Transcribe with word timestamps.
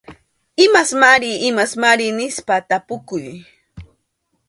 Imasmari 0.65 1.31
imasmari 1.49 2.05
nispa 2.17 2.55
tapukuy. 2.69 3.25